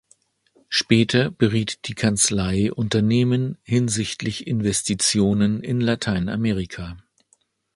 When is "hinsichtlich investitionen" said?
3.61-5.61